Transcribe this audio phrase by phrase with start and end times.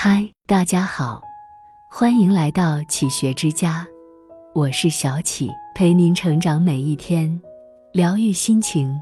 [0.00, 1.20] 嗨，大家好，
[1.90, 3.84] 欢迎来到启学之家，
[4.54, 7.42] 我是小启，陪您成长每一天，
[7.92, 8.96] 疗愈心情，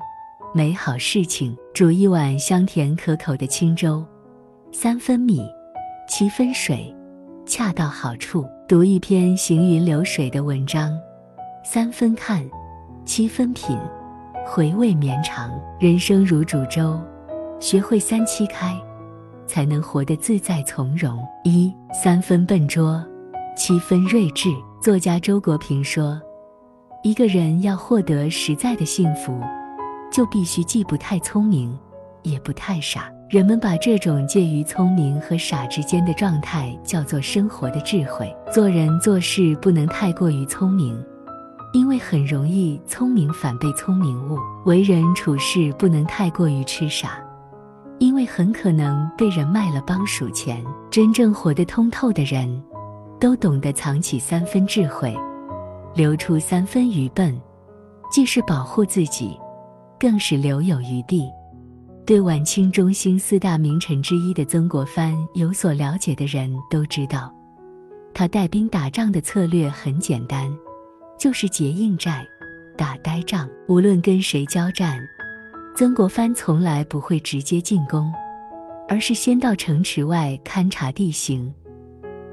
[0.54, 1.54] 美好事情。
[1.74, 4.03] 煮一碗香甜可口的清粥，
[4.72, 5.43] 三分米，
[6.09, 6.90] 七分水，
[7.44, 8.47] 恰到好处。
[8.67, 10.99] 读一篇行云流水的文章，
[11.63, 12.42] 三分看，
[13.04, 13.78] 七分品，
[14.47, 15.53] 回味绵长。
[15.78, 16.98] 人生如煮粥，
[17.60, 18.74] 学会三七开。
[19.47, 21.19] 才能活得自在从容。
[21.45, 23.05] 一三分笨拙，
[23.56, 24.48] 七分睿智。
[24.80, 26.20] 作家周国平说
[27.02, 29.41] ：“一个人要获得实在的幸福，
[30.12, 31.77] 就必须既不太聪明，
[32.22, 38.33] 也不太傻。”人们把这种介于聪明和傻之间的状态叫做生活的智慧。
[38.52, 41.05] 做人做事不能太过于聪明，
[41.72, 47.19] 因为很容易聪明反被聪明误；为人处事不能太过于痴傻。
[47.98, 50.64] 因为很可能被人卖了帮数钱。
[50.91, 52.62] 真正活得通透的人，
[53.20, 55.14] 都懂得藏起三分智慧，
[55.94, 57.39] 留出三分愚笨，
[58.11, 59.39] 既是保护自己，
[59.98, 61.28] 更是留有余地。
[62.06, 67.34] 对晚清中兴四大名臣之一的曾国藩有所了解的人都知道，
[68.14, 70.50] 他带兵打仗的策略很简单，
[71.19, 72.24] 就是结硬寨，
[72.77, 73.48] 打呆仗。
[73.69, 74.98] 无论跟谁交战。
[75.77, 78.10] 曾国藩从来不会直接进攻，
[78.88, 81.52] 而是先到城池外勘察地形，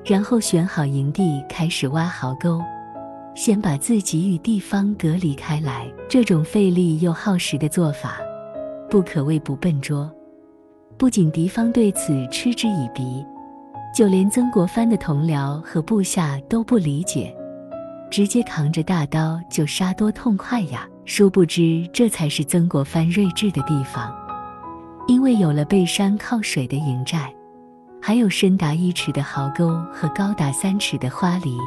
[0.05, 2.61] 然后选好营地开始挖壕沟，
[3.35, 5.85] 先把自己与地方隔离开来。
[6.07, 8.17] 这种费力又耗时的做法，
[8.89, 10.09] 不可谓不笨拙。
[10.97, 13.25] 不仅敌方对此嗤之以鼻，
[13.93, 17.35] 就连曾国藩的同僚和部下都不理解，
[18.09, 20.87] 直接扛着大刀就杀多痛快呀！
[21.05, 24.13] 殊不知，这才是曾国藩睿智的地方。
[25.07, 27.33] 因为有了背山靠水的营寨，
[28.01, 31.57] 还有深达一尺的壕沟和高达三尺的花篱，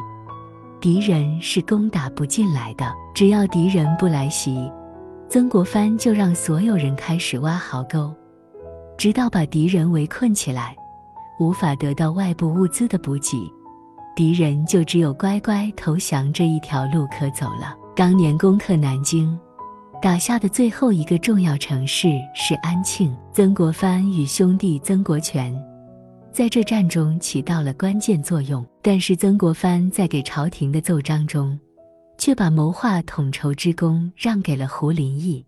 [0.81, 2.91] 敌人是攻打不进来的。
[3.15, 4.71] 只要敌人不来袭，
[5.29, 8.11] 曾国藩就让所有人开始挖壕沟，
[8.97, 10.75] 直到把敌人围困起来，
[11.39, 13.53] 无法得到外部物资的补给，
[14.15, 17.77] 敌人就只有乖乖投降这一条路可走了。
[17.97, 19.35] 当年攻克南京，
[20.03, 23.17] 打下的最后一个重要城市是安庆。
[23.33, 25.59] 曾国藩与兄弟曾国荃
[26.31, 28.63] 在这战中起到了关键作用。
[28.83, 31.59] 但是曾国藩在给朝廷的奏章中，
[32.19, 35.43] 却把谋划统筹之功让给了胡林翼，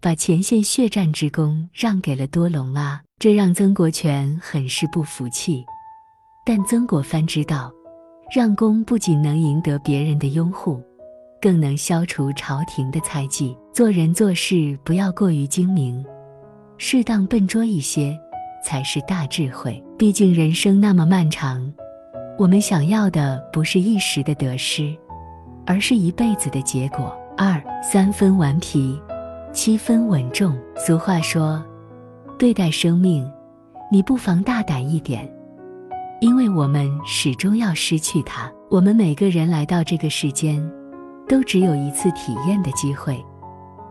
[0.00, 5.64] 把前线血战之功让给了多隆阿，这让曾国荃很是不服气。
[6.44, 7.72] 但曾国藩知道，
[8.34, 10.82] 让功不仅能赢得别人的拥护。
[11.40, 13.56] 更能消除朝廷的猜忌。
[13.72, 16.04] 做人做事不要过于精明，
[16.76, 18.18] 适当笨拙一些，
[18.64, 19.82] 才是大智慧。
[19.96, 21.72] 毕竟人生那么漫长，
[22.38, 24.94] 我们想要的不是一时的得失，
[25.66, 27.16] 而是一辈子的结果。
[27.36, 29.00] 二三分顽皮，
[29.52, 30.58] 七分稳重。
[30.76, 31.62] 俗话说，
[32.38, 33.26] 对待生命，
[33.90, 35.32] 你不妨大胆一点，
[36.20, 38.52] 因为我们始终要失去它。
[38.70, 40.60] 我们每个人来到这个世间。
[41.30, 43.24] 都只有一次体验的机会，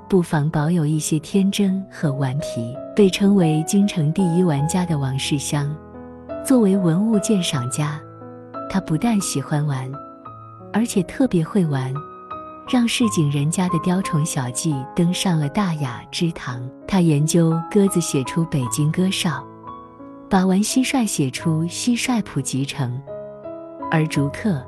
[0.10, 2.76] 不妨保有一些天真和顽皮。
[2.94, 5.74] 被称为京城第一玩家的王世襄，
[6.46, 7.98] 作为文物鉴赏家，
[8.70, 9.90] 他不但喜欢玩，
[10.74, 11.94] 而且特别会玩，
[12.68, 16.70] 让市井人家的雕虫小技登上了大雅之堂。
[16.86, 19.30] 他研究鸽子，写出《北京歌哨》；
[20.30, 22.92] 把玩蟋蟀，写出《蟋蟀谱集成》；
[23.90, 24.62] 而竹客。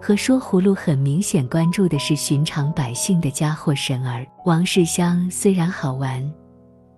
[0.00, 4.26] 和说葫芦很明显关注的是寻常百姓的家伙神儿。
[4.44, 6.24] 王世襄虽然好玩，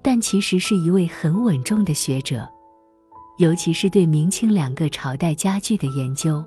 [0.02, 2.48] 但其实是一位很稳重的学者，
[3.38, 6.44] 尤其是对明清两个朝代家具的研究，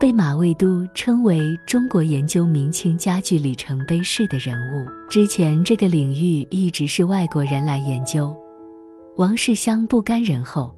[0.00, 4.86] 被马未都称为中国研究明清家具里程碑式的人物。
[5.08, 8.34] 之前这个领域一直是外国人来研究，
[9.16, 10.74] 王世襄不甘人后，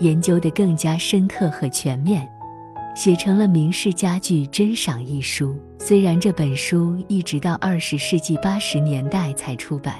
[0.00, 2.28] 研究的更加深刻和全面。
[2.96, 5.54] 写成了《明式家具珍赏》一书。
[5.78, 9.96] 虽然这本书一直到二十世纪八十年代才出版，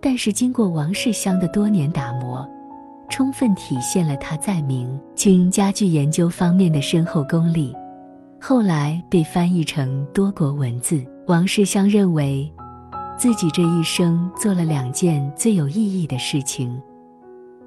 [0.00, 2.48] 但是经过王世襄的多年打磨，
[3.10, 7.74] 充分体现了他在明清家具研究方面的深厚功力。
[8.40, 11.04] 后来被翻译成多国文字。
[11.26, 12.48] 王世襄认为，
[13.18, 16.80] 自己这一生做了两件最有意义的事情。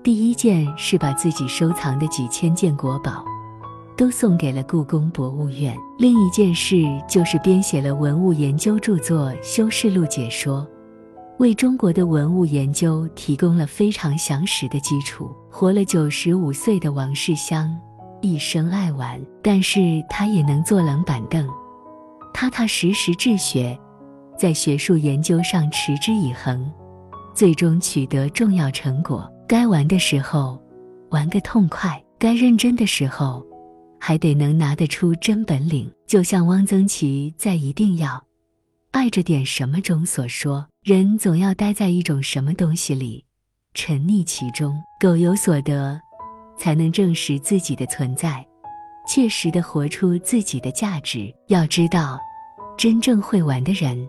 [0.01, 3.25] 第一件是把自己收藏的几千件国宝。
[3.97, 5.75] 都送给了故宫博物院。
[5.97, 10.61] 另一件事就是编写了文物研究著作《修饰录解说》，
[11.39, 15.29] 为中国的文物研究提供了非常详实的基础。
[15.49, 17.75] 活了九十五岁的王世襄，
[18.21, 21.47] 一生爱玩，但是他也能坐冷板凳，
[22.31, 23.77] 踏踏实实治学，
[24.37, 26.71] 在学术研究上持之以恒，
[27.33, 29.27] 最终取得重要成果。
[29.47, 30.61] 该玩的时候，
[31.09, 31.89] 玩个痛快；
[32.19, 33.43] 该认真的时候，
[33.99, 35.91] 还得能拿得出真本领。
[36.05, 38.23] 就像汪曾祺在《一定要
[38.91, 43.23] 爱着点什么》中所说：“人总要待在一种什么东西里，
[43.73, 45.99] 沉溺其中，苟有所得，
[46.57, 48.45] 才能证实自己的存在，
[49.07, 52.19] 切实的活出自己的价值。”要知道，
[52.77, 54.07] 真正会玩的人，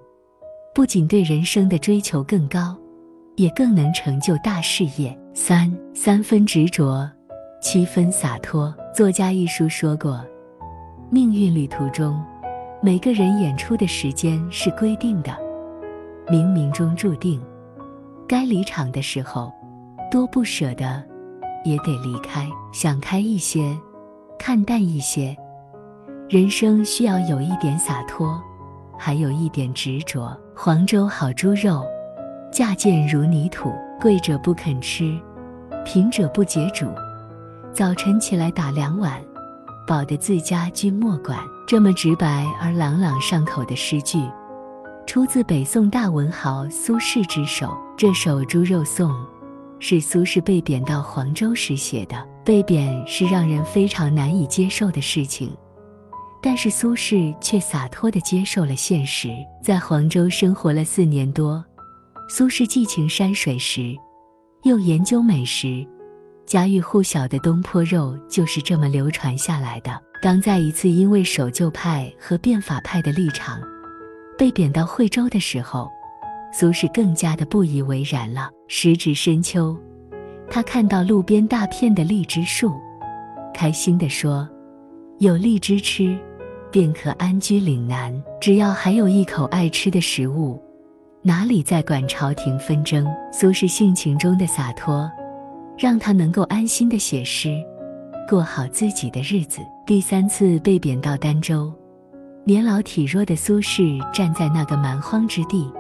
[0.75, 2.79] 不仅对人生的追求更高，
[3.37, 5.19] 也更能成就大事业。
[5.35, 7.11] 三三分执着，
[7.61, 8.75] 七分洒脱。
[8.95, 10.25] 作家一书说过，
[11.11, 12.21] 命运旅途中，
[12.81, 15.37] 每个人演出的时间是规定的，
[16.27, 17.41] 冥冥中注定，
[18.29, 19.53] 该离场的时候，
[20.11, 21.03] 多不舍得，
[21.65, 22.49] 也得离开。
[22.73, 23.77] 想开一些，
[24.39, 25.37] 看淡一些，
[26.29, 28.41] 人生需要有一点洒脱，
[28.97, 30.37] 还有一点执着。
[30.57, 31.85] 黄州好猪肉，
[32.53, 35.19] 价贱如泥土，贵者不肯吃。
[35.85, 36.87] 贫者不解煮，
[37.79, 39.23] 早晨起来打两碗，
[39.87, 41.39] 饱得自家君莫管。
[41.65, 44.19] 这么直白而朗朗上口的诗句，
[45.07, 47.79] 出自北宋大文豪苏轼之手。
[47.97, 49.13] 这首《猪肉颂》
[49.79, 52.17] 是苏轼被贬到黄州时写的。
[52.45, 55.57] 被贬是让人非常难以接受的事情，
[56.43, 59.29] 但是苏轼却洒脱地接受了现实。
[59.63, 61.65] 在黄州生活了四年多，
[62.29, 63.95] 苏轼寄情山水时。
[64.65, 65.87] 又研究美食，
[66.49, 70.01] 家喻户晓的东坡肉就是这么流传下来的。
[70.23, 73.61] 当在一次因为守旧派和变法派的立场
[74.39, 75.91] 被贬到惠州的时候，
[76.51, 78.49] 苏轼更加的不以为然了。
[78.67, 79.77] 时值深秋，
[80.51, 82.73] 他看到路边大片的荔枝树，
[83.53, 84.49] 开心地说
[85.21, 86.19] ：“有荔枝吃，
[86.73, 88.11] 便可安居岭南。
[88.41, 90.59] 只要还有一口爱吃的食物。”
[91.21, 93.07] 哪里再管朝廷纷争？
[93.31, 95.11] 苏轼性情中的洒脱，
[95.79, 97.55] 让他能够安心的写诗，
[98.29, 99.61] 过好自己的日子。
[99.87, 101.73] 第三次被贬到儋州，
[102.45, 105.73] 年老体弱的苏轼站在那个蛮荒之地，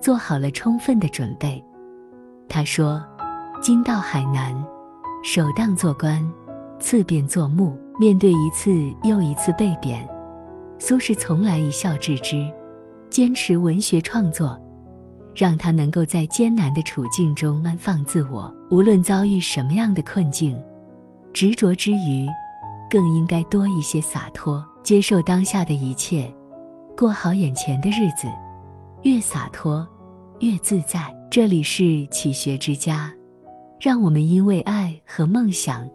[0.00, 1.64] 做好了充分的准备。
[2.48, 3.00] 他说
[3.62, 4.52] ：“今到海南，
[5.22, 6.20] 首当做官，
[6.80, 8.72] 次便做幕。”面对一次
[9.04, 10.08] 又一次被贬，
[10.78, 12.50] 苏轼从来一笑置之。
[13.10, 14.58] 坚持文学创作，
[15.34, 18.54] 让他能够在艰难的处境中安放自我。
[18.70, 20.60] 无论遭遇什么样的困境，
[21.32, 22.28] 执着之余，
[22.90, 26.32] 更应该多一些洒脱，接受当下的一切，
[26.96, 28.26] 过好眼前的日子。
[29.02, 29.86] 越洒脱，
[30.40, 31.12] 越自在。
[31.30, 33.12] 这里是启学之家，
[33.80, 35.88] 让我们因为爱和梦想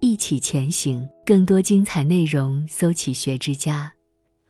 [0.00, 1.08] 一起前行。
[1.24, 3.92] 更多精彩内容，搜“启学之家”，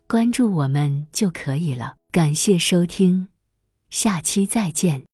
[0.08, 1.94] 关注我们就可以了。
[2.10, 3.28] 感谢收听，
[3.90, 5.09] 下期再见。